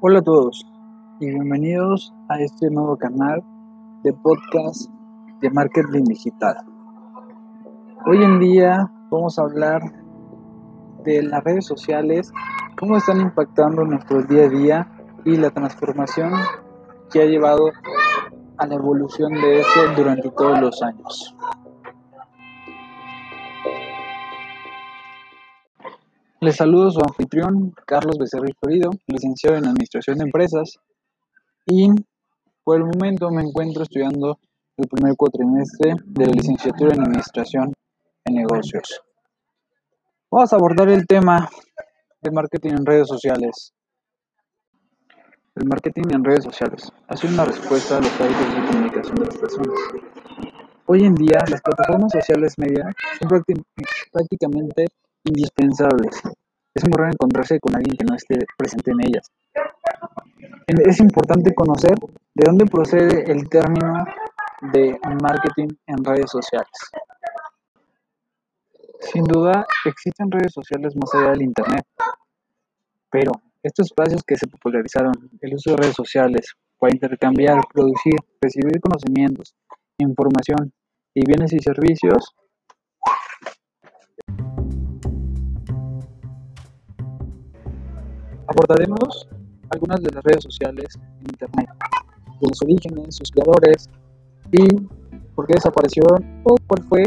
Hola 0.00 0.20
a 0.20 0.22
todos 0.22 0.64
y 1.18 1.26
bienvenidos 1.26 2.14
a 2.28 2.40
este 2.40 2.70
nuevo 2.70 2.96
canal 2.96 3.42
de 4.04 4.12
podcast 4.12 4.88
de 5.40 5.50
marketing 5.50 6.04
digital. 6.04 6.54
Hoy 8.06 8.22
en 8.22 8.38
día 8.38 8.92
vamos 9.10 9.36
a 9.40 9.42
hablar 9.42 9.82
de 11.02 11.24
las 11.24 11.42
redes 11.42 11.66
sociales, 11.66 12.30
cómo 12.78 12.96
están 12.96 13.20
impactando 13.20 13.82
nuestro 13.82 14.22
día 14.22 14.44
a 14.44 14.48
día 14.48 14.88
y 15.24 15.36
la 15.36 15.50
transformación 15.50 16.30
que 17.10 17.22
ha 17.22 17.26
llevado 17.26 17.72
a 18.56 18.66
la 18.68 18.74
evolución 18.76 19.32
de 19.32 19.62
eso 19.62 19.80
durante 19.96 20.30
todos 20.30 20.60
los 20.60 20.80
años. 20.80 21.36
Les 26.40 26.54
saludo 26.54 26.92
su 26.92 27.00
anfitrión, 27.00 27.74
Carlos 27.84 28.16
Becerril 28.16 28.54
Florido, 28.60 28.90
licenciado 29.08 29.56
en 29.56 29.66
Administración 29.66 30.18
de 30.18 30.24
Empresas, 30.24 30.78
y 31.66 31.88
por 32.62 32.76
el 32.76 32.84
momento 32.84 33.28
me 33.32 33.42
encuentro 33.42 33.82
estudiando 33.82 34.38
el 34.76 34.86
primer 34.86 35.16
cuatrimestre 35.16 35.94
de 36.04 36.26
la 36.26 36.32
licenciatura 36.32 36.94
en 36.94 37.00
Administración 37.00 37.72
en 38.24 38.34
Negocios. 38.36 39.02
Vamos 40.30 40.52
a 40.52 40.56
abordar 40.56 40.88
el 40.90 41.08
tema 41.08 41.48
de 42.22 42.30
marketing 42.30 42.70
en 42.70 42.86
redes 42.86 43.08
sociales. 43.08 43.74
El 45.56 45.66
marketing 45.66 46.04
en 46.12 46.22
redes 46.22 46.44
sociales 46.44 46.92
ha 47.08 47.16
sido 47.16 47.34
una 47.34 47.46
respuesta 47.46 47.96
a 47.96 48.00
los 48.00 48.20
hábitos 48.20 48.54
de 48.54 48.66
comunicación 48.68 49.16
de 49.16 49.26
las 49.26 49.36
personas. 49.38 49.74
Hoy 50.86 51.02
en 51.02 51.16
día, 51.16 51.40
las 51.50 51.60
plataformas 51.62 52.12
sociales 52.12 52.54
media 52.58 52.94
son 53.18 53.42
prácticamente 54.12 54.86
indispensables. 55.28 56.20
Es 56.74 56.84
muy 56.84 56.92
raro 56.96 57.12
encontrarse 57.12 57.58
con 57.60 57.74
alguien 57.74 57.96
que 57.96 58.04
no 58.04 58.14
esté 58.14 58.38
presente 58.56 58.90
en 58.90 59.00
ellas. 59.00 59.30
Es 60.66 61.00
importante 61.00 61.54
conocer 61.54 61.94
de 62.34 62.44
dónde 62.44 62.66
procede 62.66 63.30
el 63.30 63.48
término 63.48 64.04
de 64.72 64.98
marketing 65.22 65.68
en 65.86 66.04
redes 66.04 66.30
sociales. 66.30 66.70
Sin 69.00 69.24
duda, 69.24 69.66
existen 69.84 70.30
redes 70.30 70.52
sociales 70.52 70.94
más 70.96 71.14
allá 71.14 71.30
del 71.30 71.42
Internet, 71.42 71.86
pero 73.10 73.32
estos 73.62 73.86
espacios 73.86 74.22
que 74.26 74.36
se 74.36 74.46
popularizaron, 74.46 75.12
el 75.40 75.54
uso 75.54 75.70
de 75.70 75.76
redes 75.78 75.94
sociales 75.94 76.54
para 76.78 76.92
intercambiar, 76.92 77.60
producir, 77.72 78.16
recibir 78.40 78.80
conocimientos, 78.80 79.54
información 79.98 80.72
y 81.14 81.24
bienes 81.26 81.52
y 81.52 81.58
servicios, 81.60 82.34
Abordaremos 88.48 89.28
algunas 89.70 90.02
de 90.02 90.10
las 90.10 90.24
redes 90.24 90.42
sociales 90.42 90.86
en 90.96 91.26
Internet, 91.28 91.68
de 92.40 92.48
los 92.48 92.62
orígenes, 92.62 93.16
sus 93.16 93.30
creadores 93.30 93.90
y 94.50 94.66
por 95.34 95.46
qué 95.46 95.54
desaparecieron 95.54 96.42
o 96.44 96.56
cuál 96.66 96.82
fue 96.84 97.02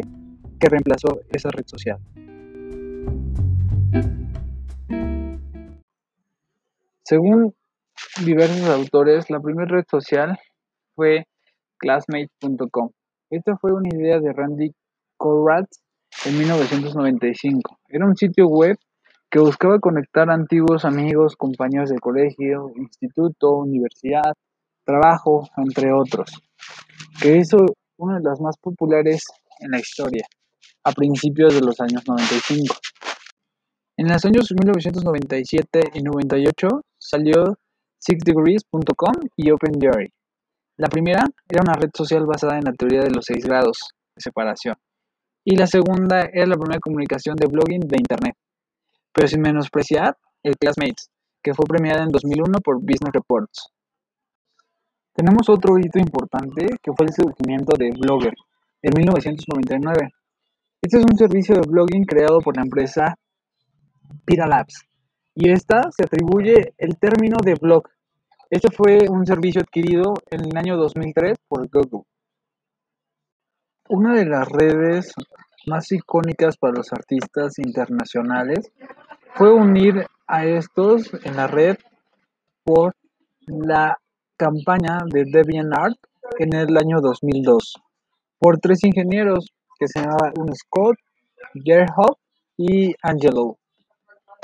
que 0.59 0.70
reemplazó 0.70 1.20
esa 1.31 1.50
red 1.50 1.66
social. 1.66 1.98
Según 7.03 7.55
diversos 8.23 8.70
autores, 8.70 9.30
la 9.31 9.39
primera 9.39 9.67
red 9.67 9.86
social 9.89 10.38
fue 10.95 11.26
classmate.com. 11.78 12.92
Esta 13.31 13.58
fue 13.58 13.73
una 13.73 13.89
idea 13.89 14.20
de 14.20 14.31
Randy 14.31 14.72
Koratz 15.17 15.81
en 16.26 16.38
1995. 16.38 17.80
Era 17.89 18.05
un 18.05 18.16
sitio 18.16 18.48
web 18.48 18.78
que 19.31 19.39
buscaba 19.39 19.79
conectar 19.79 20.29
antiguos 20.29 20.83
amigos, 20.83 21.37
compañeros 21.37 21.89
de 21.89 21.99
colegio, 21.99 22.69
instituto, 22.75 23.53
universidad, 23.53 24.33
trabajo, 24.85 25.47
entre 25.55 25.93
otros, 25.93 26.30
que 27.21 27.37
hizo 27.37 27.58
una 27.97 28.17
de 28.17 28.23
las 28.25 28.41
más 28.41 28.58
populares 28.58 29.23
en 29.61 29.71
la 29.71 29.80
historia, 29.80 30.25
a 30.83 30.91
principios 30.91 31.55
de 31.55 31.61
los 31.61 31.80
años 31.80 32.03
95. 32.05 32.75
En 33.95 34.09
los 34.09 34.25
años 34.25 34.52
1997 34.52 35.80
y 35.93 36.03
98 36.03 36.67
salió 36.97 37.55
sixdegrees.com 37.99 39.14
y 39.37 39.52
OpenDiary. 39.52 40.11
La 40.77 40.87
primera 40.87 41.23
era 41.47 41.61
una 41.61 41.73
red 41.73 41.91
social 41.95 42.25
basada 42.25 42.58
en 42.58 42.65
la 42.65 42.73
teoría 42.73 43.02
de 43.02 43.11
los 43.11 43.23
seis 43.25 43.45
grados 43.45 43.77
de 44.14 44.21
separación, 44.21 44.75
y 45.45 45.55
la 45.55 45.67
segunda 45.67 46.21
era 46.33 46.47
la 46.47 46.58
primera 46.58 46.80
comunicación 46.81 47.36
de 47.37 47.47
blogging 47.47 47.87
de 47.87 47.97
Internet 47.97 48.36
pero 49.14 49.27
sin 49.27 49.42
menospreciar 49.42 50.17
el 50.44 50.58
Classmates, 50.58 51.10
que 51.42 51.54
fue 51.54 51.66
premiada 51.66 52.04
en 52.04 52.10
2001 52.10 52.60
por 52.60 52.80
Business 52.80 53.14
Reports. 53.14 53.67
Tenemos 55.14 55.49
otro 55.49 55.77
hito 55.77 55.99
importante 55.99 56.67
que 56.82 56.92
fue 56.94 57.05
el 57.05 57.14
surgimiento 57.14 57.77
de 57.77 57.92
Blogger 57.92 58.33
en 58.82 58.94
1999. 58.95 60.10
Este 60.82 60.98
es 60.98 61.04
un 61.04 61.17
servicio 61.17 61.55
de 61.55 61.67
blogging 61.67 62.05
creado 62.05 62.39
por 62.39 62.55
la 62.55 62.64
empresa 62.64 63.16
Pira 64.26 64.48
Labs 64.48 64.86
y 65.36 65.50
esta 65.50 65.92
se 65.92 66.04
atribuye 66.04 66.73
el 66.77 66.98
término 66.98 67.38
de 67.44 67.55
blog. 67.55 67.83
Este 68.50 68.70
fue 68.70 69.08
un 69.10 69.26
servicio 69.26 69.61
adquirido 69.61 70.14
en 70.30 70.42
el 70.45 70.58
año 70.58 70.77
2003 70.77 71.38
por 71.48 71.70
Google. 71.70 72.04
Una 73.89 74.14
de 74.16 74.26
las 74.26 74.48
redes 74.50 75.14
más 75.67 75.92
icónicas 75.92 76.58
para 76.58 76.73
los 76.73 76.92
artistas 76.92 77.60
internacionales 77.60 78.72
fue 79.36 79.54
unir 79.54 80.05
a 80.27 80.45
estos 80.45 81.11
en 81.23 81.36
la 81.36 81.48
red 81.48 81.77
por 82.64 82.95
la 83.45 83.98
campaña 84.38 85.00
de 85.05 85.26
DeviantArt 85.26 85.98
en 86.39 86.55
el 86.55 86.77
año 86.77 87.00
2002 87.02 87.76
por 88.39 88.58
tres 88.58 88.83
ingenieros 88.83 89.54
que 89.80 89.88
se 89.88 90.00
llamaban 90.00 90.33
Scott, 90.55 90.95
Gerhard 91.54 92.16
y 92.58 92.95
Angelo. 93.04 93.58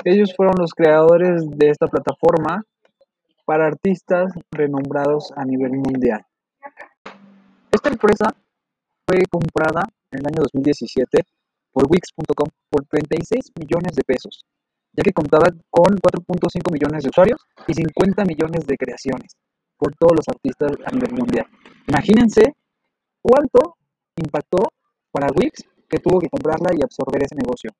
Ellos 0.04 0.32
fueron 0.36 0.54
los 0.58 0.72
creadores 0.72 1.42
de 1.50 1.70
esta 1.70 1.86
plataforma 1.88 2.62
para 3.44 3.66
artistas 3.66 4.32
renombrados 4.52 5.32
a 5.36 5.44
nivel 5.44 5.72
mundial. 5.72 6.24
Esta 7.72 7.88
empresa 7.88 8.34
fue 9.06 9.22
comprada 9.28 9.82
en 10.10 10.20
el 10.20 10.26
año 10.26 10.42
2017 10.42 11.22
por 11.72 11.84
Wix.com 11.90 12.48
por 12.70 12.84
36 12.86 13.52
millones 13.58 13.94
de 13.94 14.02
pesos, 14.04 14.44
ya 14.92 15.02
que 15.02 15.12
contaba 15.12 15.46
con 15.70 15.96
4.5 15.96 16.72
millones 16.72 17.04
de 17.04 17.10
usuarios 17.10 17.40
y 17.66 17.74
50 17.74 18.24
millones 18.24 18.66
de 18.66 18.76
creaciones 18.76 19.36
por 19.76 19.94
todos 19.94 20.16
los 20.16 20.28
artistas 20.28 20.72
a 20.84 20.90
nivel 20.90 21.12
mundial. 21.12 21.46
Imagínense 21.86 22.42
cuánto 23.22 23.76
impactó 24.16 24.72
para 25.12 25.28
Wix 25.34 25.64
que 25.88 25.98
tuvo 25.98 26.18
que 26.18 26.28
comprarla 26.28 26.70
y 26.74 26.82
absorber 26.82 27.22
ese 27.22 27.36
negocio. 27.36 27.70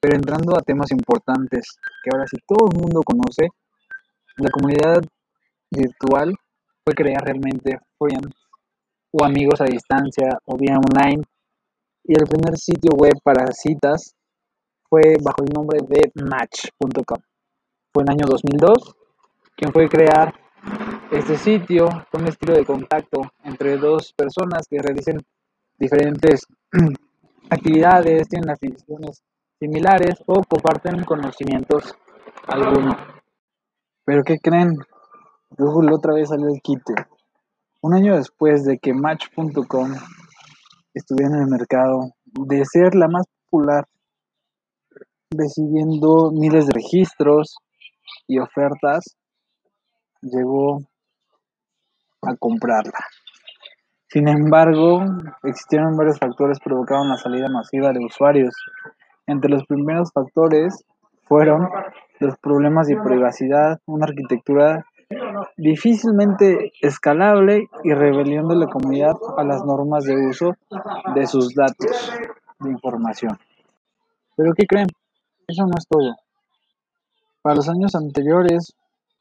Pero 0.00 0.16
entrando 0.16 0.56
a 0.56 0.62
temas 0.62 0.90
importantes 0.90 1.78
que 2.02 2.10
ahora 2.12 2.26
sí 2.26 2.36
todo 2.46 2.68
el 2.70 2.78
mundo 2.78 3.02
conoce, 3.04 3.48
la 4.36 4.50
comunidad 4.50 5.02
virtual 5.70 6.34
fue 6.84 6.94
creada 6.94 7.24
realmente, 7.24 7.78
fue 7.98 8.10
o 9.18 9.24
amigos 9.24 9.60
a 9.60 9.64
distancia 9.64 10.38
o 10.44 10.56
vía 10.56 10.76
online. 10.76 11.22
Y 12.04 12.12
el 12.12 12.26
primer 12.26 12.56
sitio 12.56 12.92
web 12.96 13.14
para 13.22 13.50
citas 13.52 14.14
fue 14.88 15.16
bajo 15.22 15.42
el 15.42 15.52
nombre 15.52 15.80
de 15.88 16.12
Match.com. 16.22 17.18
Fue 17.92 18.02
en 18.02 18.08
el 18.08 18.14
año 18.14 18.26
2002 18.28 18.94
quien 19.56 19.72
fue 19.72 19.88
crear 19.88 20.34
este 21.10 21.38
sitio 21.38 21.86
con 22.10 22.22
un 22.22 22.28
estilo 22.28 22.54
de 22.54 22.66
contacto 22.66 23.22
entre 23.42 23.78
dos 23.78 24.12
personas 24.12 24.66
que 24.68 24.82
realicen 24.82 25.22
diferentes 25.78 26.46
actividades, 27.50 28.28
tienen 28.28 28.50
aficiones 28.50 29.22
similares 29.58 30.22
o 30.26 30.42
comparten 30.42 31.04
conocimientos 31.04 31.94
algunos. 32.46 32.96
Pero 34.04 34.22
¿qué 34.24 34.36
creen? 34.38 34.76
Google 35.56 35.94
otra 35.94 36.12
vez 36.12 36.28
salió 36.28 36.48
el 36.48 36.60
kit. 36.60 36.82
Un 37.86 37.94
año 37.94 38.16
después 38.16 38.64
de 38.64 38.78
que 38.78 38.92
Match.com 38.92 39.92
estuviera 40.92 41.36
en 41.36 41.42
el 41.42 41.46
mercado, 41.46 42.14
de 42.24 42.64
ser 42.64 42.96
la 42.96 43.06
más 43.06 43.24
popular, 43.44 43.84
recibiendo 45.30 46.32
miles 46.32 46.66
de 46.66 46.72
registros 46.74 47.58
y 48.26 48.40
ofertas, 48.40 49.16
llegó 50.20 50.80
a 52.22 52.34
comprarla. 52.40 52.98
Sin 54.08 54.26
embargo, 54.26 55.04
existieron 55.44 55.96
varios 55.96 56.18
factores 56.18 56.58
que 56.58 56.64
provocaron 56.64 57.08
la 57.08 57.18
salida 57.18 57.46
masiva 57.48 57.92
de 57.92 58.04
usuarios. 58.04 58.56
Entre 59.28 59.48
los 59.48 59.64
primeros 59.64 60.10
factores 60.12 60.84
fueron 61.28 61.68
los 62.18 62.36
problemas 62.38 62.88
de 62.88 62.96
privacidad, 62.96 63.78
una 63.86 64.06
arquitectura 64.06 64.84
difícilmente 65.56 66.72
escalable 66.80 67.68
y 67.84 67.92
rebelión 67.92 68.48
de 68.48 68.56
la 68.56 68.66
comunidad 68.66 69.16
a 69.36 69.44
las 69.44 69.64
normas 69.64 70.04
de 70.04 70.14
uso 70.28 70.56
de 71.14 71.26
sus 71.26 71.54
datos 71.54 72.12
de 72.60 72.70
información. 72.70 73.38
Pero 74.36 74.52
¿qué 74.54 74.66
creen? 74.66 74.88
Eso 75.46 75.64
no 75.64 75.74
es 75.78 75.86
todo. 75.88 76.16
Para 77.42 77.56
los 77.56 77.68
años 77.68 77.94
anteriores, 77.94 78.74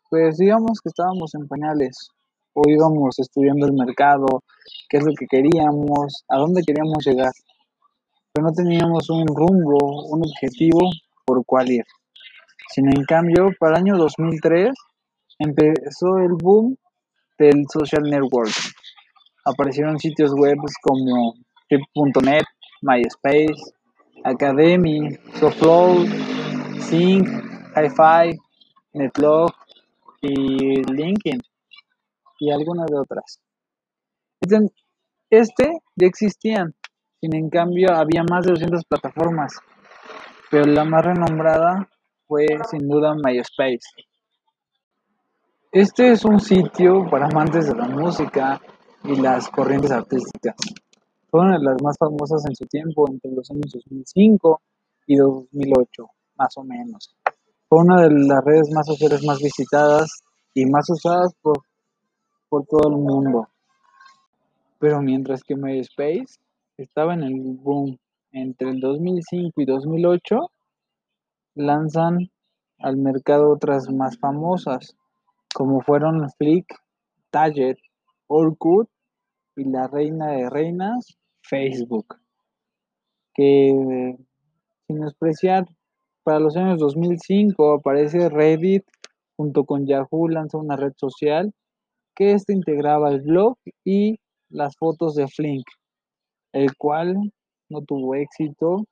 pues 0.09 0.37
digamos 0.37 0.81
que 0.81 0.89
estábamos 0.89 1.35
en 1.35 1.47
pañales 1.47 2.09
o 2.53 2.63
íbamos 2.67 3.19
estudiando 3.19 3.65
el 3.65 3.73
mercado, 3.73 4.43
qué 4.89 4.97
es 4.97 5.03
lo 5.03 5.13
que 5.13 5.27
queríamos, 5.27 6.23
a 6.29 6.37
dónde 6.37 6.63
queríamos 6.65 7.05
llegar, 7.05 7.33
pero 8.31 8.47
no 8.47 8.53
teníamos 8.53 9.09
un 9.09 9.27
rumbo, 9.27 10.05
un 10.09 10.21
objetivo 10.21 10.89
por 11.25 11.45
cuál 11.45 11.69
ir. 11.69 11.85
Sin 12.69 12.87
en 12.87 13.03
cambio, 13.03 13.51
para 13.59 13.73
el 13.73 13.83
año 13.83 13.97
2003 13.97 14.73
empezó 15.39 16.17
el 16.17 16.33
boom 16.33 16.77
del 17.37 17.65
social 17.71 18.03
network. 18.03 18.51
Aparecieron 19.45 19.99
sitios 19.99 20.31
web 20.33 20.57
como 20.81 21.35
Trip.net, 21.69 22.43
MySpace, 22.81 23.73
Academy, 24.23 25.17
Soflow, 25.39 26.05
Sync, 26.79 27.27
HiFi, 27.75 28.37
Netlog 28.93 29.51
y 30.21 30.81
LinkedIn 30.91 31.41
y 32.39 32.51
algunas 32.51 32.87
de 32.87 32.97
otras. 32.97 33.39
Este, 34.41 34.71
este, 35.29 35.79
ya 35.95 36.07
existían, 36.07 36.73
sin 37.19 37.35
en 37.35 37.49
cambio 37.49 37.93
había 37.93 38.23
más 38.23 38.45
de 38.45 38.51
200 38.51 38.85
plataformas, 38.85 39.59
pero 40.49 40.65
la 40.65 40.85
más 40.85 41.05
renombrada 41.05 41.89
fue 42.27 42.45
sin 42.69 42.87
duda 42.87 43.15
MySpace. 43.15 43.79
Este 45.75 46.09
es 46.13 46.23
un 46.23 46.39
sitio 46.39 47.05
para 47.11 47.25
amantes 47.25 47.67
de 47.67 47.75
la 47.75 47.89
música 47.89 48.61
y 49.03 49.17
las 49.17 49.49
corrientes 49.49 49.91
artísticas. 49.91 50.55
Fue 51.29 51.41
una 51.41 51.57
de 51.57 51.65
las 51.65 51.83
más 51.83 51.97
famosas 51.97 52.45
en 52.45 52.55
su 52.55 52.65
tiempo, 52.65 53.05
entre 53.09 53.31
los 53.31 53.51
años 53.51 53.73
2005 53.73 54.61
y 55.05 55.17
2008, 55.17 56.07
más 56.37 56.55
o 56.55 56.63
menos. 56.63 57.13
Fue 57.67 57.79
una 57.79 58.03
de 58.03 58.09
las 58.09 58.41
redes 58.45 58.71
más 58.73 58.85
sociales 58.85 59.21
más 59.25 59.39
visitadas 59.39 60.23
y 60.53 60.65
más 60.65 60.89
usadas 60.89 61.33
por, 61.41 61.57
por 62.47 62.65
todo 62.67 62.87
el 62.91 62.95
mundo. 62.95 63.49
Pero 64.79 65.01
mientras 65.01 65.43
que 65.43 65.57
MySpace 65.57 66.39
estaba 66.77 67.15
en 67.15 67.23
el 67.23 67.57
boom 67.61 67.97
entre 68.31 68.69
el 68.69 68.79
2005 68.79 69.59
y 69.59 69.65
2008, 69.65 70.39
lanzan 71.55 72.29
al 72.79 72.95
mercado 72.95 73.51
otras 73.51 73.91
más 73.91 74.17
famosas, 74.17 74.95
como 75.55 75.79
fueron 75.79 76.29
Flick, 76.31 76.65
Target, 77.29 77.77
Orkut 78.27 78.89
y 79.55 79.63
la 79.63 79.87
reina 79.87 80.33
de 80.33 80.49
reinas, 80.49 81.17
Facebook. 81.43 82.17
Que 83.33 84.17
sin 84.85 84.99
despreciar, 84.99 85.65
para 86.23 86.41
los 86.41 86.57
años 86.57 86.77
2005 86.79 87.71
aparece 87.71 88.27
Reddit 88.27 88.83
junto 89.37 89.63
con 89.63 89.87
Yahoo 89.87 90.27
lanza 90.27 90.57
una 90.57 90.75
red 90.75 90.91
social 90.97 91.53
que 92.15 92.33
este 92.33 92.51
integraba 92.51 93.09
el 93.11 93.21
blog 93.21 93.57
y 93.85 94.19
las 94.49 94.75
fotos 94.75 95.15
de 95.15 95.29
Flink, 95.29 95.65
el 96.51 96.75
cual 96.75 97.31
no 97.69 97.81
tuvo 97.81 98.15
éxito 98.15 98.83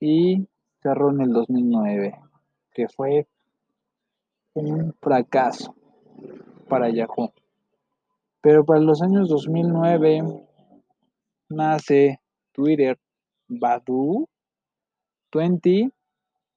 y 0.00 0.48
cerró 0.82 1.10
en 1.12 1.20
el 1.20 1.32
2009, 1.32 2.18
que 2.72 2.88
fue 2.88 3.28
un 4.54 4.94
fracaso 5.00 5.76
para 6.68 6.90
Yahoo. 6.90 7.32
Pero 8.40 8.64
para 8.64 8.80
los 8.80 9.02
años 9.02 9.28
2009 9.28 10.22
nace 11.48 12.18
Twitter, 12.52 12.98
Badu, 13.48 14.28
20. 15.32 15.90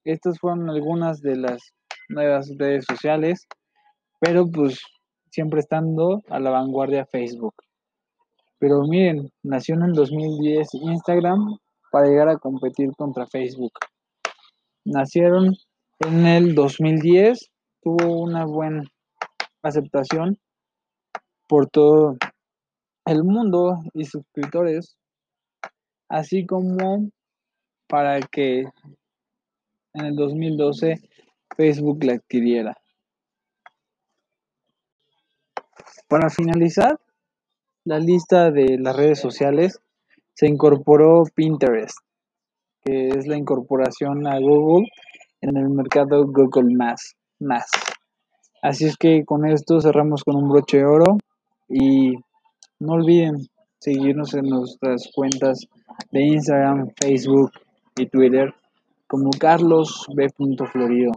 Estas 0.04 0.40
fueron 0.40 0.69
algunas 0.69 1.22
de 1.22 1.36
las 1.36 1.74
nuevas 2.10 2.52
redes 2.57 2.86
sociales, 2.88 3.48
pero 4.19 4.46
pues 4.50 4.80
siempre 5.31 5.60
estando 5.60 6.22
a 6.30 6.40
la 6.40 6.51
vanguardia 6.51 7.06
Facebook. 7.06 7.56
Pero 8.60 8.84
miren, 8.84 9.30
nació 9.44 9.75
en 9.75 9.84
el 9.84 9.94
2010 9.94 10.74
Instagram 10.75 11.58
para 11.92 12.08
llegar 12.08 12.30
a 12.30 12.38
competir 12.38 12.90
contra 12.98 13.28
Facebook. 13.28 13.74
Nacieron 14.86 15.56
en 16.00 16.25
el 16.25 16.56
2010, 16.56 17.51
tuvo 17.81 18.22
una 18.22 18.46
buena 18.46 18.84
aceptación 19.69 20.38
por 21.47 21.67
todo 21.69 22.17
el 23.06 23.23
mundo 23.23 23.79
y 23.94 24.06
suscriptores, 24.06 24.97
así 26.09 26.45
como 26.45 27.09
para 27.88 28.19
que 28.21 28.65
en 29.94 30.06
el 30.06 30.15
2012 30.15 30.95
Facebook 31.56 32.03
la 32.03 32.13
adquiriera. 32.13 32.75
Para 36.07 36.29
finalizar 36.29 37.00
la 37.85 38.00
lista 38.00 38.51
de 38.51 38.77
las 38.79 38.95
redes 38.95 39.19
sociales, 39.19 39.79
se 40.33 40.47
incorporó 40.47 41.23
Pinterest, 41.33 41.97
que 42.83 43.09
es 43.09 43.27
la 43.27 43.38
incorporación 43.38 44.27
a 44.27 44.39
Google 44.39 44.88
en 45.41 45.57
el 45.57 45.69
mercado 45.69 46.25
Google 46.25 46.75
Más. 46.75 47.15
Así 48.65 48.85
es 48.85 48.97
que 48.97 49.23
con 49.25 49.45
esto 49.45 49.79
cerramos 49.79 50.23
con 50.23 50.35
un 50.38 50.50
broche 50.50 50.77
de 50.77 50.85
oro 50.85 51.19
y 51.69 52.15
no 52.79 52.94
olviden 52.94 53.47
seguirnos 53.77 54.33
en 54.33 54.50
nuestras 54.50 55.07
cuentas 55.13 55.67
de 56.12 56.23
Instagram, 56.23 56.89
Facebook 57.00 57.51
y 57.95 58.07
Twitter 58.07 58.56
como 59.06 59.29
Carlos 59.29 60.07
B. 60.15 60.29
Florido. 60.71 61.12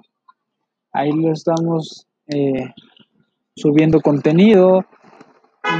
Ahí 0.92 1.10
lo 1.10 1.32
estamos 1.32 2.06
eh, 2.26 2.66
subiendo 3.56 4.02
contenido 4.02 4.84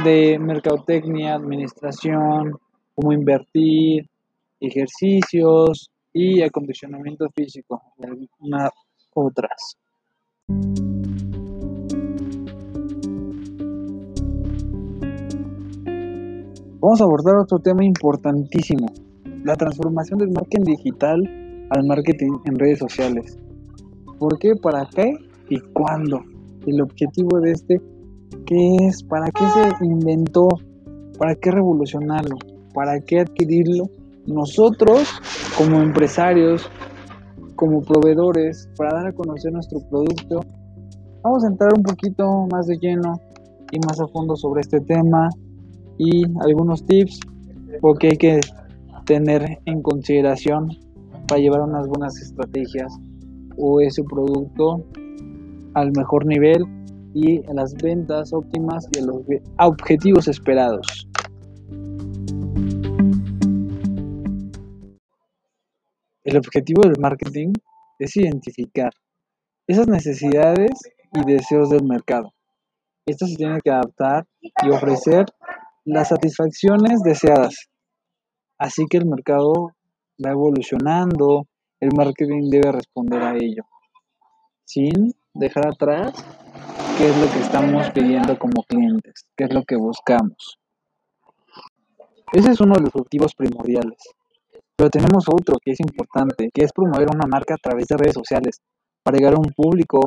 de 0.03 0.39
mercadotecnia, 0.39 1.35
administración, 1.35 2.57
cómo 2.95 3.13
invertir, 3.13 4.09
ejercicios 4.59 5.91
y 6.13 6.41
acondicionamiento 6.41 7.29
físico, 7.29 7.79
algunas 8.01 8.71
otras. 9.13 9.77
Vamos 16.81 17.01
a 17.01 17.03
abordar 17.03 17.35
otro 17.35 17.59
tema 17.59 17.83
importantísimo, 17.83 18.87
la 19.43 19.53
transformación 19.55 20.19
del 20.19 20.31
marketing 20.31 20.63
digital 20.63 21.67
al 21.71 21.85
marketing 21.85 22.31
en 22.45 22.57
redes 22.57 22.79
sociales. 22.79 23.37
¿Por 24.17 24.39
qué? 24.39 24.53
¿Para 24.55 24.85
qué? 24.85 25.11
¿Y 25.49 25.59
cuándo? 25.73 26.21
El 26.65 26.79
objetivo 26.79 27.41
de 27.41 27.51
este, 27.51 27.81
¿qué 28.45 28.77
es? 28.87 29.03
¿Para 29.03 29.29
qué 29.29 29.43
se 29.77 29.85
inventó? 29.85 30.47
¿Para 31.17 31.35
qué 31.35 31.51
revolucionarlo? 31.51 32.37
¿Para 32.73 33.01
qué 33.01 33.19
adquirirlo? 33.19 33.89
Nosotros, 34.25 35.09
como 35.57 35.81
empresarios, 35.81 36.65
como 37.57 37.81
proveedores, 37.81 38.69
para 38.77 38.93
dar 38.93 39.07
a 39.07 39.11
conocer 39.11 39.51
nuestro 39.51 39.81
producto, 39.89 40.45
vamos 41.23 41.43
a 41.43 41.47
entrar 41.47 41.73
un 41.75 41.83
poquito 41.83 42.47
más 42.49 42.67
de 42.67 42.77
lleno 42.77 43.19
y 43.69 43.79
más 43.79 43.99
a 43.99 44.07
fondo 44.07 44.37
sobre 44.37 44.61
este 44.61 44.79
tema 44.79 45.27
y 45.99 46.23
algunos 46.41 46.83
tips 46.85 47.19
que 47.99 48.07
hay 48.07 48.17
que 48.17 48.39
tener 49.05 49.59
en 49.65 49.81
consideración 49.83 50.69
para 51.27 51.41
llevar 51.41 51.61
unas 51.61 51.87
buenas 51.87 52.17
estrategias 52.19 52.91
o 53.57 53.81
ese 53.81 54.03
producto 54.03 54.83
al 55.75 55.91
mejor 55.91 56.25
nivel 56.25 56.63
y 57.13 57.41
las 57.53 57.75
ventas 57.75 58.33
óptimas 58.33 58.87
y 58.93 58.99
a 58.99 59.05
los 59.05 59.17
objetivos 59.59 60.27
esperados. 60.27 61.07
El 66.23 66.37
objetivo 66.37 66.83
del 66.83 66.99
marketing 66.99 67.53
es 67.99 68.15
identificar 68.15 68.93
esas 69.67 69.87
necesidades 69.87 70.71
y 71.13 71.25
deseos 71.25 71.69
del 71.69 71.83
mercado. 71.83 72.31
Esto 73.05 73.25
se 73.25 73.35
tiene 73.35 73.59
que 73.61 73.71
adaptar 73.71 74.27
y 74.41 74.69
ofrecer 74.69 75.25
las 75.85 76.09
satisfacciones 76.09 77.01
deseadas. 77.01 77.69
Así 78.57 78.85
que 78.89 78.97
el 78.97 79.05
mercado 79.05 79.71
va 80.23 80.31
evolucionando, 80.31 81.45
el 81.79 81.89
marketing 81.95 82.49
debe 82.49 82.71
responder 82.71 83.21
a 83.23 83.35
ello, 83.35 83.63
sin 84.65 85.13
dejar 85.33 85.67
atrás 85.67 86.13
qué 86.97 87.09
es 87.09 87.17
lo 87.17 87.31
que 87.31 87.39
estamos 87.39 87.89
pidiendo 87.91 88.37
como 88.37 88.63
clientes, 88.63 89.25
qué 89.37 89.45
es 89.45 89.53
lo 89.53 89.63
que 89.63 89.77
buscamos. 89.77 90.59
Ese 92.33 92.51
es 92.51 92.59
uno 92.59 92.75
de 92.75 92.81
los 92.81 92.95
objetivos 92.95 93.33
primordiales. 93.33 93.97
Pero 94.75 94.89
tenemos 94.89 95.25
otro 95.27 95.57
que 95.63 95.71
es 95.71 95.79
importante, 95.79 96.49
que 96.53 96.63
es 96.63 96.71
promover 96.71 97.07
una 97.13 97.27
marca 97.27 97.55
a 97.55 97.57
través 97.57 97.87
de 97.87 97.97
redes 97.97 98.13
sociales 98.13 98.61
para 99.03 99.17
llegar 99.17 99.33
a 99.33 99.39
un 99.39 99.51
público 99.55 99.99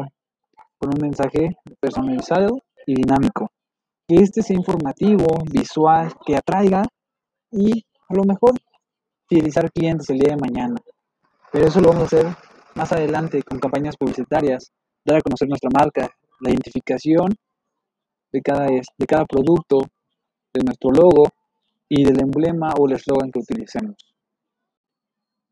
con 0.78 0.90
un 0.94 1.00
mensaje 1.00 1.56
personalizado 1.80 2.58
y 2.86 2.94
dinámico 2.94 3.50
que 4.12 4.22
este 4.22 4.42
sea 4.42 4.56
informativo, 4.56 5.26
visual, 5.50 6.12
que 6.26 6.36
atraiga 6.36 6.82
y 7.50 7.82
a 8.08 8.14
lo 8.14 8.24
mejor 8.24 8.52
fidelizar 9.26 9.72
clientes 9.72 10.10
el 10.10 10.18
día 10.18 10.34
de 10.34 10.36
mañana. 10.36 10.74
Pero 11.50 11.66
eso 11.66 11.80
lo 11.80 11.88
vamos 11.88 12.02
a 12.02 12.06
hacer 12.06 12.26
más 12.74 12.92
adelante 12.92 13.42
con 13.42 13.58
campañas 13.58 13.96
publicitarias, 13.96 14.70
dar 15.04 15.16
a 15.16 15.20
conocer 15.22 15.48
nuestra 15.48 15.70
marca, 15.72 16.10
la 16.40 16.50
identificación 16.50 17.34
de 18.32 18.42
cada, 18.42 18.66
de 18.66 19.06
cada 19.06 19.24
producto, 19.24 19.78
de 20.52 20.62
nuestro 20.62 20.90
logo 20.90 21.24
y 21.88 22.04
del 22.04 22.20
emblema 22.20 22.74
o 22.78 22.86
el 22.86 22.96
eslogan 22.96 23.30
que 23.30 23.40
utilicemos. 23.40 23.96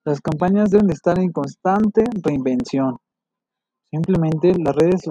Las 0.04 0.20
campañas 0.20 0.70
deben 0.70 0.88
de 0.88 0.94
estar 0.94 1.18
en 1.18 1.32
constante 1.32 2.04
reinvención. 2.22 2.98
Simplemente 3.90 4.52
las 4.58 4.76
redes 4.76 5.02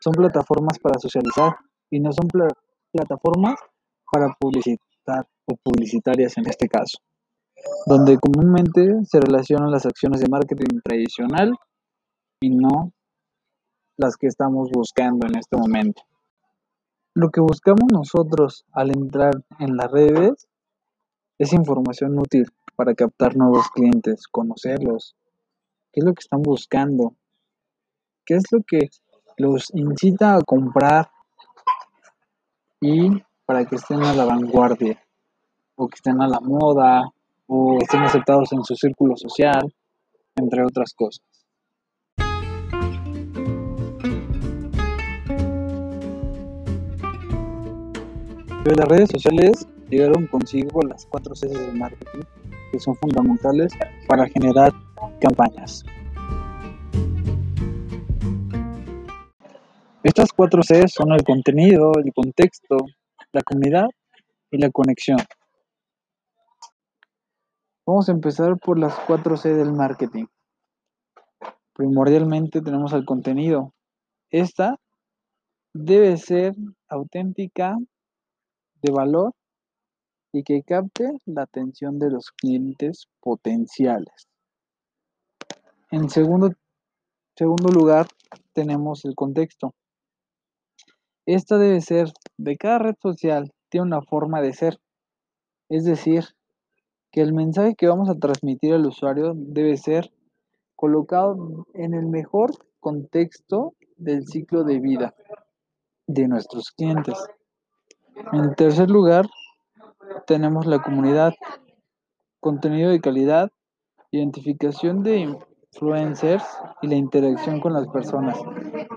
son 0.00 0.12
plataformas 0.12 0.78
para 0.80 0.98
socializar 0.98 1.54
y 1.88 2.00
no 2.00 2.12
son 2.12 2.26
plataformas 2.92 3.56
para 4.10 4.34
publicitar 4.38 5.26
o 5.46 5.56
publicitarias 5.56 6.36
en 6.38 6.48
este 6.48 6.68
caso, 6.68 6.98
donde 7.86 8.18
comúnmente 8.18 9.04
se 9.04 9.20
relacionan 9.20 9.70
las 9.70 9.86
acciones 9.86 10.20
de 10.20 10.28
marketing 10.28 10.80
tradicional 10.82 11.54
y 12.40 12.50
no 12.50 12.92
las 13.96 14.16
que 14.16 14.26
estamos 14.26 14.70
buscando 14.72 15.26
en 15.26 15.36
este 15.36 15.56
momento. 15.56 16.02
Lo 17.14 17.30
que 17.30 17.40
buscamos 17.40 17.92
nosotros 17.92 18.64
al 18.72 18.90
entrar 18.90 19.32
en 19.58 19.76
las 19.76 19.90
redes 19.90 20.48
es 21.38 21.52
información 21.52 22.18
útil 22.18 22.46
para 22.76 22.94
captar 22.94 23.36
nuevos 23.36 23.68
clientes, 23.70 24.26
conocerlos, 24.28 25.16
qué 25.92 26.00
es 26.00 26.04
lo 26.04 26.14
que 26.14 26.20
están 26.20 26.42
buscando, 26.42 27.14
qué 28.24 28.36
es 28.36 28.44
lo 28.52 28.60
que 28.66 28.88
los 29.36 29.74
incita 29.74 30.36
a 30.36 30.42
comprar 30.42 31.10
y 32.80 33.22
para 33.44 33.64
que 33.64 33.76
estén 33.76 34.02
a 34.02 34.14
la 34.14 34.24
vanguardia 34.24 34.98
o 35.76 35.88
que 35.88 35.96
estén 35.96 36.20
a 36.20 36.28
la 36.28 36.40
moda 36.40 37.10
o 37.46 37.78
estén 37.80 38.02
aceptados 38.02 38.52
en 38.52 38.64
su 38.64 38.76
círculo 38.76 39.16
social, 39.16 39.72
entre 40.36 40.64
otras 40.64 40.94
cosas. 40.94 41.24
las 48.76 48.88
redes 48.88 49.08
sociales 49.10 49.66
llegaron 49.88 50.26
consigo 50.28 50.82
las 50.82 51.04
cuatro 51.06 51.34
Cs 51.34 51.50
de 51.50 51.72
marketing 51.72 52.22
que 52.70 52.78
son 52.78 52.94
fundamentales 52.96 53.72
para 54.06 54.28
generar 54.28 54.72
campañas. 55.20 55.84
Estas 60.02 60.32
cuatro 60.32 60.62
C 60.62 60.88
son 60.88 61.12
el 61.12 61.22
contenido, 61.22 61.92
el 62.02 62.10
contexto, 62.14 62.78
la 63.32 63.42
comunidad 63.42 63.86
y 64.50 64.56
la 64.56 64.70
conexión. 64.70 65.18
Vamos 67.84 68.08
a 68.08 68.12
empezar 68.12 68.58
por 68.58 68.78
las 68.78 68.94
cuatro 69.06 69.36
C 69.36 69.52
del 69.52 69.72
marketing. 69.72 70.24
Primordialmente 71.74 72.62
tenemos 72.62 72.94
el 72.94 73.04
contenido. 73.04 73.74
Esta 74.30 74.76
debe 75.74 76.16
ser 76.16 76.54
auténtica, 76.88 77.76
de 78.80 78.92
valor 78.92 79.34
y 80.32 80.44
que 80.44 80.62
capte 80.62 81.10
la 81.26 81.42
atención 81.42 81.98
de 81.98 82.10
los 82.10 82.30
clientes 82.30 83.06
potenciales. 83.20 84.28
En 85.90 86.08
segundo, 86.08 86.52
segundo 87.36 87.68
lugar, 87.70 88.06
tenemos 88.54 89.04
el 89.04 89.14
contexto. 89.14 89.74
Esta 91.32 91.58
debe 91.58 91.80
ser, 91.80 92.12
de 92.38 92.56
cada 92.56 92.80
red 92.80 92.96
social, 93.00 93.52
tiene 93.68 93.86
una 93.86 94.02
forma 94.02 94.42
de 94.42 94.52
ser. 94.52 94.80
Es 95.68 95.84
decir, 95.84 96.24
que 97.12 97.20
el 97.20 97.32
mensaje 97.32 97.76
que 97.76 97.86
vamos 97.86 98.08
a 98.08 98.16
transmitir 98.16 98.74
al 98.74 98.84
usuario 98.84 99.34
debe 99.36 99.76
ser 99.76 100.12
colocado 100.74 101.68
en 101.74 101.94
el 101.94 102.06
mejor 102.06 102.50
contexto 102.80 103.74
del 103.96 104.26
ciclo 104.26 104.64
de 104.64 104.80
vida 104.80 105.14
de 106.08 106.26
nuestros 106.26 106.72
clientes. 106.72 107.16
En 108.32 108.52
tercer 108.56 108.90
lugar, 108.90 109.26
tenemos 110.26 110.66
la 110.66 110.82
comunidad, 110.82 111.34
contenido 112.40 112.90
de 112.90 113.00
calidad, 113.00 113.52
identificación 114.10 115.04
de 115.04 115.38
influencers 115.72 116.44
y 116.82 116.88
la 116.88 116.96
interacción 116.96 117.60
con 117.60 117.72
las 117.72 117.86
personas 117.88 118.38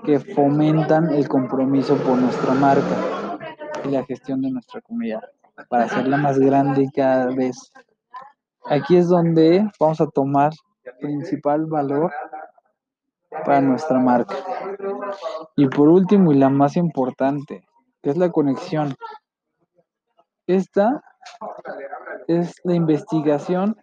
que 0.03 0.19
fomentan 0.19 1.09
el 1.13 1.27
compromiso 1.27 1.95
por 1.97 2.17
nuestra 2.17 2.53
marca 2.53 3.39
y 3.85 3.89
la 3.89 4.03
gestión 4.05 4.41
de 4.41 4.51
nuestra 4.51 4.81
comunidad 4.81 5.21
para 5.69 5.85
hacerla 5.85 6.17
más 6.17 6.39
grande 6.39 6.89
cada 6.93 7.27
vez. 7.27 7.71
Aquí 8.65 8.97
es 8.97 9.07
donde 9.07 9.67
vamos 9.79 10.01
a 10.01 10.07
tomar 10.07 10.51
principal 10.99 11.65
valor 11.65 12.11
para 13.45 13.61
nuestra 13.61 13.99
marca. 13.99 14.35
Y 15.55 15.67
por 15.67 15.89
último 15.89 16.31
y 16.31 16.35
la 16.35 16.49
más 16.49 16.75
importante, 16.75 17.65
que 18.01 18.09
es 18.09 18.17
la 18.17 18.31
conexión 18.31 18.95
esta 20.47 21.01
es 22.27 22.59
la 22.65 22.75
investigación 22.75 23.77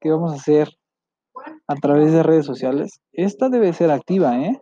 que 0.00 0.10
vamos 0.10 0.32
a 0.32 0.36
hacer 0.36 0.68
a 1.66 1.74
través 1.76 2.12
de 2.12 2.22
redes 2.22 2.46
sociales. 2.46 3.00
Esta 3.12 3.48
debe 3.48 3.72
ser 3.72 3.90
activa, 3.90 4.38
¿eh? 4.40 4.60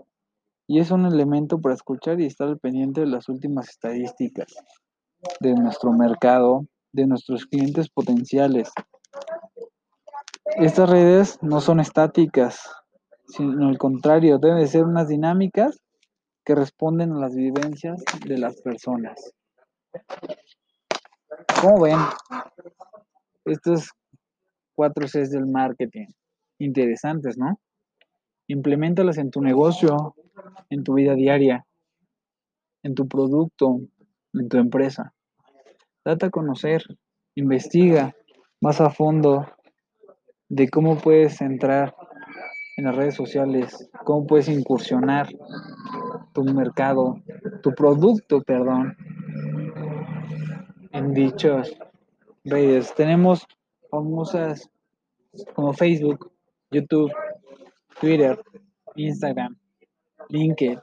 Y 0.69 0.81
es 0.81 0.91
un 0.91 1.07
elemento 1.07 1.61
para 1.61 1.75
escuchar 1.75 2.21
y 2.21 2.27
estar 2.27 2.49
al 2.49 2.59
pendiente 2.59 3.01
de 3.01 3.07
las 3.07 3.29
últimas 3.29 3.69
estadísticas 3.69 4.55
de 5.41 5.55
nuestro 5.55 5.93
mercado, 5.93 6.67
de 6.93 7.07
nuestros 7.07 7.47
clientes 7.47 7.89
potenciales. 7.89 8.71
Estas 10.57 10.89
redes 10.89 11.39
no 11.43 11.61
son 11.61 11.81
estáticas, 11.81 12.71
sino 13.27 13.69
al 13.69 13.79
contrario, 13.79 14.39
deben 14.39 14.67
ser 14.69 14.85
unas 14.85 15.09
dinámicas 15.09 15.79
que 16.45 16.55
responden 16.55 17.13
a 17.13 17.19
las 17.19 17.35
vivencias 17.35 18.03
de 18.27 18.39
las 18.39 18.61
personas. 18.61 19.33
¿Cómo 21.61 21.83
ven? 21.83 21.99
Estos 23.45 23.91
cuatro 24.75 25.07
Cs 25.07 25.31
del 25.31 25.47
marketing. 25.47 26.07
Interesantes, 26.63 27.37
¿no? 27.37 27.59
Implementalas 28.47 29.19
en 29.19 29.31
tu 29.33 29.41
negocio, 29.41 30.15
en 30.71 30.85
tu 30.85 30.95
vida 30.95 31.15
diaria, 31.15 31.67
en 32.85 32.95
tu 32.95 33.09
producto, 33.09 33.81
en 34.33 34.49
tu 34.49 34.59
empresa. 34.59 35.13
Date 36.05 36.27
a 36.27 36.31
conocer, 36.31 36.85
investiga 37.35 38.15
más 38.61 38.81
a 38.81 38.91
fondo 38.91 39.47
de 40.49 40.69
cómo 40.69 40.99
puedes 40.99 41.41
entrar 41.41 41.97
en 42.77 42.85
las 42.85 42.95
redes 42.95 43.17
sociales, 43.17 43.91
cómo 44.05 44.27
puedes 44.27 44.49
incursionar 44.49 45.29
tu 46.33 46.45
mercado, 46.45 47.17
tu 47.63 47.73
producto, 47.73 48.41
perdón, 48.43 48.97
en 50.93 51.13
dichos 51.13 51.77
redes. 52.45 52.95
Tenemos 52.95 53.47
famosas 53.91 54.71
como 55.55 55.73
Facebook, 55.73 56.32
YouTube, 56.73 57.13
Twitter, 58.01 58.41
Instagram, 58.97 59.57
LinkedIn, 60.31 60.81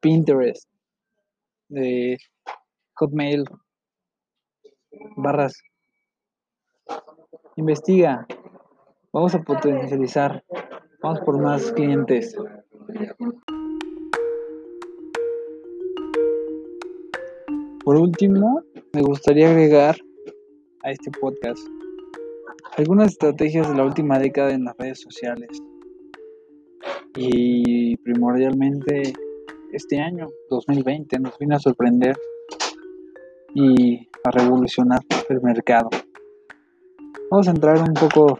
Pinterest, 0.00 0.68
de 1.68 2.16
Hotmail, 2.94 3.44
barras. 5.16 5.60
Investiga, 7.56 8.26
vamos 9.12 9.34
a 9.34 9.42
potencializar, 9.42 10.44
vamos 11.02 11.20
por 11.20 11.40
más 11.40 11.72
clientes. 11.72 12.36
Por 17.84 17.96
último, 17.96 18.62
me 18.92 19.02
gustaría 19.02 19.50
agregar 19.50 19.96
a 20.84 20.90
este 20.92 21.10
podcast 21.10 21.66
algunas 22.76 23.12
estrategias 23.12 23.68
de 23.68 23.76
la 23.76 23.84
última 23.84 24.18
década 24.18 24.52
en 24.52 24.64
las 24.64 24.76
redes 24.76 25.00
sociales 25.00 25.48
y 27.16 27.96
primordialmente 27.98 29.12
este 29.72 30.00
año 30.00 30.28
2020 30.50 31.18
nos 31.18 31.38
vino 31.38 31.56
a 31.56 31.60
sorprender 31.60 32.16
y 33.54 34.08
a 34.24 34.30
revolucionar 34.30 35.00
el 35.28 35.42
mercado. 35.42 35.90
Vamos 37.30 37.48
a 37.48 37.50
entrar 37.50 37.78
un 37.80 37.94
poco 37.94 38.38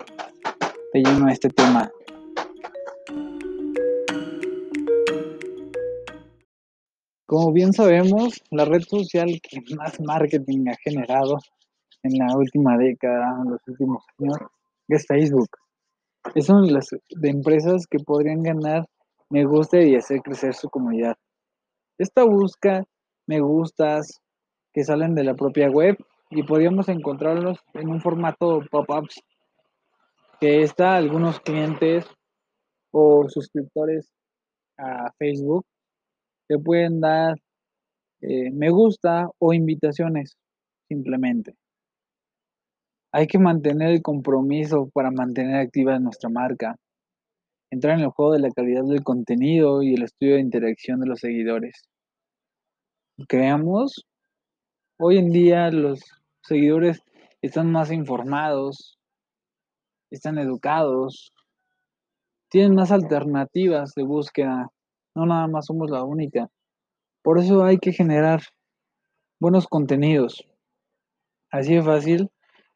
de 0.92 1.02
lleno 1.02 1.26
a 1.26 1.32
este 1.32 1.48
tema 1.48 1.90
Como 7.28 7.52
bien 7.52 7.74
sabemos, 7.74 8.42
la 8.50 8.64
red 8.64 8.80
social 8.80 9.38
que 9.42 9.60
más 9.76 10.00
marketing 10.00 10.68
ha 10.68 10.76
generado 10.82 11.36
en 12.08 12.18
la 12.18 12.36
última 12.36 12.76
década, 12.76 13.38
en 13.42 13.50
los 13.50 13.60
últimos 13.66 14.04
años, 14.18 14.38
es 14.88 15.06
Facebook. 15.06 15.48
Es 16.34 16.48
una 16.48 16.66
de 16.66 16.72
las 16.72 16.88
empresas 17.22 17.86
que 17.86 17.98
podrían 17.98 18.42
ganar 18.42 18.86
me 19.30 19.44
gusta 19.44 19.80
y 19.82 19.94
hacer 19.94 20.20
crecer 20.20 20.54
su 20.54 20.68
comunidad. 20.70 21.16
Esta 21.98 22.24
busca 22.24 22.84
me 23.26 23.40
gustas 23.40 24.20
que 24.72 24.84
salen 24.84 25.14
de 25.14 25.24
la 25.24 25.34
propia 25.34 25.68
web 25.70 25.96
y 26.30 26.42
podríamos 26.42 26.88
encontrarlos 26.88 27.58
en 27.74 27.88
un 27.88 28.00
formato 28.00 28.60
pop-ups 28.70 29.20
que 30.40 30.62
está 30.62 30.96
algunos 30.96 31.40
clientes 31.40 32.06
o 32.90 33.28
suscriptores 33.28 34.10
a 34.78 35.10
Facebook 35.18 35.66
te 36.48 36.58
pueden 36.58 37.00
dar 37.00 37.36
eh, 38.20 38.50
me 38.50 38.70
gusta 38.70 39.28
o 39.38 39.52
invitaciones, 39.52 40.36
simplemente. 40.88 41.54
Hay 43.18 43.26
que 43.26 43.40
mantener 43.40 43.90
el 43.90 44.00
compromiso 44.00 44.90
para 44.94 45.10
mantener 45.10 45.56
activa 45.56 45.98
nuestra 45.98 46.30
marca. 46.30 46.76
Entrar 47.68 47.98
en 47.98 48.04
el 48.04 48.10
juego 48.10 48.34
de 48.34 48.38
la 48.38 48.50
calidad 48.52 48.84
del 48.84 49.02
contenido 49.02 49.82
y 49.82 49.94
el 49.94 50.04
estudio 50.04 50.36
de 50.36 50.40
interacción 50.40 51.00
de 51.00 51.08
los 51.08 51.18
seguidores. 51.18 51.88
Creamos, 53.26 54.06
hoy 55.00 55.18
en 55.18 55.32
día 55.32 55.68
los 55.72 55.98
seguidores 56.42 57.02
están 57.42 57.72
más 57.72 57.90
informados, 57.90 59.00
están 60.12 60.38
educados, 60.38 61.32
tienen 62.48 62.76
más 62.76 62.92
alternativas 62.92 63.94
de 63.96 64.04
búsqueda, 64.04 64.68
no 65.16 65.26
nada 65.26 65.48
más 65.48 65.66
somos 65.66 65.90
la 65.90 66.04
única. 66.04 66.46
Por 67.24 67.40
eso 67.40 67.64
hay 67.64 67.78
que 67.78 67.92
generar 67.92 68.42
buenos 69.40 69.66
contenidos. 69.66 70.46
Así 71.50 71.74
de 71.74 71.82
fácil. 71.82 72.30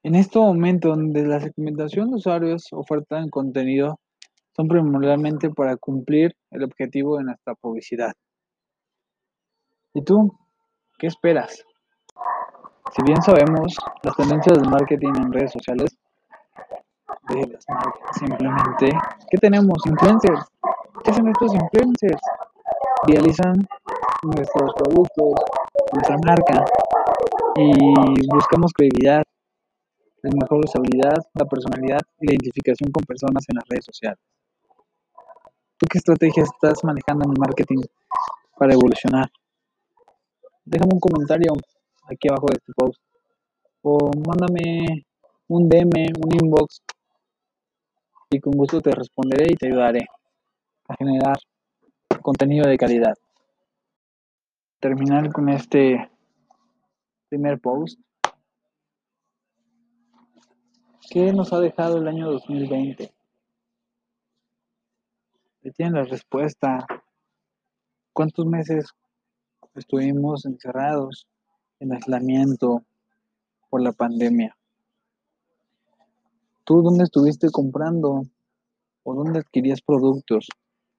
En 0.05 0.17
este 0.17 0.37
momento 0.41 0.89
donde 0.89 1.25
la 1.25 1.39
segmentación 1.39 2.11
de 2.11 2.17
usuarios 2.17 2.67
ofertan 2.73 3.31
contenido 3.31 4.01
son 4.57 4.67
primordialmente 4.67 5.49
para 5.51 5.77
cumplir 5.77 6.35
el 6.51 6.65
objetivo 6.65 7.19
de 7.19 7.25
nuestra 7.25 7.55
publicidad. 7.55 8.13
¿Y 9.95 10.03
tú? 10.03 10.37
¿Qué 10.99 11.07
esperas? 11.07 11.65
Si 12.91 13.03
bien 13.05 13.23
sabemos 13.23 13.77
las 14.03 14.17
tendencias 14.17 14.59
del 14.59 14.69
marketing 14.69 15.13
en 15.17 15.33
redes 15.33 15.53
sociales, 15.53 15.97
simplemente, 18.19 18.91
¿qué 19.31 19.39
tenemos? 19.39 19.79
Influencers. 19.87 20.45
¿Qué 21.05 21.11
hacen 21.13 21.29
estos 21.29 21.55
influencers? 21.55 22.21
Realizan 23.07 23.55
nuestros 24.25 24.75
productos, 24.75 25.35
nuestra 25.93 26.17
marca 26.27 26.65
y 27.57 28.27
buscamos 28.35 28.73
credibilidad, 28.73 29.23
la 30.23 30.31
mejor 30.31 30.65
usabilidad, 30.65 31.19
la 31.35 31.45
personalidad 31.45 32.01
y 32.21 32.27
la 32.27 32.33
identificación 32.33 32.91
con 32.91 33.05
personas 33.05 33.45
en 33.49 33.57
las 33.57 33.69
redes 33.69 33.85
sociales. 33.85 34.19
¿Tú 35.79 35.87
qué 35.91 35.99
estrategia 35.99 36.45
estás 36.45 36.85
manejando 36.85 37.25
en 37.25 37.33
el 37.33 37.39
marketing 37.39 37.83
para 38.57 38.73
evolucionar? 38.73 39.29
Déjame 40.65 40.93
un 40.95 41.01
comentario 41.01 41.53
aquí 42.09 42.29
abajo 42.29 42.47
de 42.47 42.59
este 42.59 42.73
post 42.75 43.01
o 43.83 44.11
mándame 44.27 45.05
un 45.49 45.69
DM, 45.69 46.13
un 46.25 46.35
inbox 46.41 46.83
y 48.31 48.39
con 48.39 48.53
gusto 48.53 48.81
te 48.81 48.93
responderé 48.93 49.47
y 49.51 49.57
te 49.57 49.67
ayudaré 49.67 50.07
a 50.89 50.95
generar 50.97 51.37
contenido 52.23 52.69
de 52.69 52.79
calidad 52.79 53.15
terminar 54.83 55.31
con 55.33 55.49
este 55.49 56.11
primer 57.29 57.61
post. 57.61 58.01
¿Qué 61.11 61.33
nos 61.33 61.53
ha 61.53 61.61
dejado 61.61 61.99
el 61.99 62.09
año 62.09 62.31
2020? 62.31 63.13
tienen 65.77 65.95
la 65.95 66.05
respuesta. 66.05 66.87
¿Cuántos 68.13 68.47
meses 68.47 68.87
estuvimos 69.75 70.45
encerrados 70.45 71.27
en 71.81 71.93
aislamiento 71.93 72.85
por 73.71 73.83
la 73.83 73.93
pandemia? 73.93 74.57
¿Tú 76.65 76.83
dónde 76.83 77.05
estuviste 77.05 77.51
comprando 77.51 78.23
o 79.03 79.15
dónde 79.15 79.41
adquirías 79.41 79.81
productos? 79.81 80.49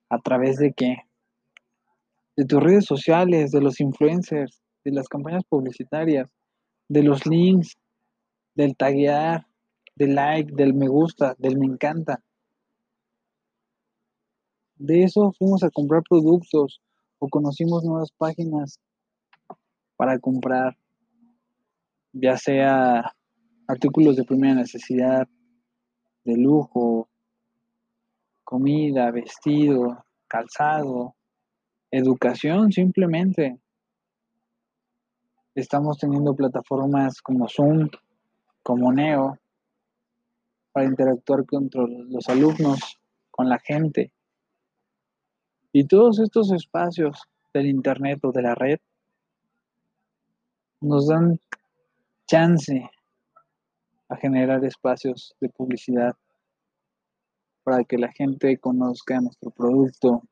¿A 0.10 0.20
través 0.20 0.58
de 0.58 0.74
qué? 0.74 0.98
de 2.36 2.46
tus 2.46 2.62
redes 2.62 2.86
sociales, 2.86 3.52
de 3.52 3.62
los 3.62 3.80
influencers, 3.80 4.62
de 4.84 4.92
las 4.92 5.08
campañas 5.08 5.44
publicitarias, 5.46 6.30
de 6.88 7.04
los 7.04 7.26
links, 7.26 7.78
del 8.56 8.76
taguear, 8.76 9.46
del 9.96 10.16
like, 10.16 10.54
del 10.54 10.74
me 10.74 10.88
gusta, 10.88 11.36
del 11.38 11.58
me 11.58 11.66
encanta. 11.66 12.22
De 14.76 15.04
eso 15.04 15.32
fuimos 15.38 15.64
a 15.64 15.70
comprar 15.70 16.02
productos 16.08 16.82
o 17.20 17.30
conocimos 17.30 17.84
nuevas 17.84 18.12
páginas 18.12 18.80
para 19.96 20.20
comprar, 20.20 20.78
ya 22.12 22.38
sea 22.38 23.14
artículos 23.68 24.16
de 24.16 24.26
primera 24.26 24.56
necesidad, 24.56 25.28
de 26.26 26.38
lujo, 26.38 27.08
comida, 28.44 29.12
vestido, 29.12 30.06
calzado, 30.28 31.16
Educación, 31.96 32.72
simplemente. 32.72 33.60
Estamos 35.54 36.00
teniendo 36.00 36.36
plataformas 36.36 37.22
como 37.22 37.48
Zoom, 37.48 37.88
como 38.64 38.92
Neo, 38.92 39.38
para 40.74 40.88
interactuar 40.88 41.46
con 41.46 41.70
los 42.10 42.28
alumnos, 42.28 43.00
con 43.32 43.48
la 43.48 43.60
gente. 43.60 44.12
Y 45.72 45.86
todos 45.86 46.20
estos 46.20 46.52
espacios 46.52 47.24
del 47.54 47.68
Internet 47.68 48.20
o 48.24 48.32
de 48.32 48.42
la 48.42 48.56
red 48.56 48.80
nos 50.82 51.08
dan 51.08 51.40
chance 52.28 52.90
a 54.10 54.18
generar 54.18 54.66
espacios 54.66 55.36
de 55.40 55.50
publicidad 55.50 56.16
para 57.64 57.84
que 57.86 57.98
la 57.98 58.12
gente 58.12 58.58
conozca 58.58 59.22
nuestro 59.22 59.52
producto, 59.52 60.24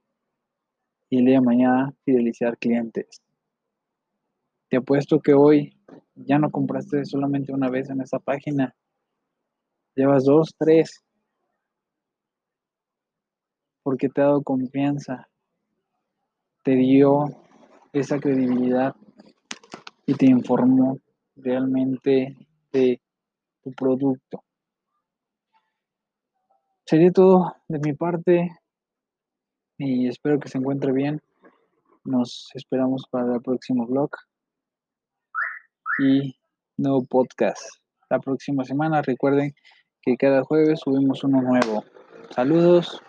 y 1.09 1.19
el 1.19 1.25
día 1.25 1.35
de 1.35 1.45
mañana 1.45 1.93
fidelizar 2.05 2.57
clientes. 2.57 3.21
Te 4.69 4.77
apuesto 4.77 5.19
que 5.19 5.33
hoy 5.33 5.77
ya 6.15 6.39
no 6.39 6.49
compraste 6.49 7.03
solamente 7.05 7.51
una 7.53 7.69
vez 7.69 7.89
en 7.89 8.01
esa 8.01 8.19
página. 8.19 8.73
Llevas 10.01 10.23
dos, 10.23 10.55
tres. 10.57 10.99
Porque 13.83 14.09
te 14.09 14.21
ha 14.21 14.23
dado 14.23 14.41
confianza. 14.41 15.29
Te 16.63 16.71
dio 16.71 17.25
esa 17.93 18.17
credibilidad 18.17 18.95
y 20.07 20.15
te 20.15 20.25
informó 20.25 20.97
realmente 21.35 22.35
de 22.71 22.99
tu 23.61 23.71
producto. 23.73 24.43
Sería 26.83 27.11
todo 27.11 27.55
de 27.67 27.77
mi 27.77 27.93
parte 27.93 28.49
y 29.77 30.07
espero 30.07 30.39
que 30.39 30.49
se 30.49 30.57
encuentre 30.57 30.91
bien. 30.93 31.21
Nos 32.05 32.49
esperamos 32.55 33.03
para 33.11 33.35
el 33.35 33.41
próximo 33.43 33.85
vlog 33.85 34.09
y 35.99 36.35
nuevo 36.77 37.05
podcast. 37.05 37.61
La 38.09 38.19
próxima 38.19 38.65
semana 38.65 39.03
recuerden 39.03 39.53
que 40.01 40.17
cada 40.17 40.43
jueves 40.43 40.79
subimos 40.79 41.23
uno 41.23 41.41
nuevo. 41.41 41.83
Saludos, 42.33 43.01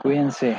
cuídense. 0.00 0.56